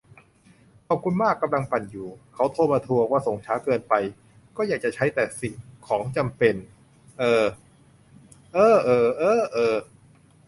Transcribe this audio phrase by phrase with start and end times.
[0.87, 3.93] ขอบคุณมาก กำลังปั่นอยู่ "เขาโทรมาทวง ว่าส่งช้าเกินไป"
[4.57, 5.53] ก็อยากจะใช้แต่สิ่ง
[5.87, 6.55] ของจำเป็น
[7.19, 7.43] เออ
[8.53, 9.75] เอ๊อเออเอ๊อเออ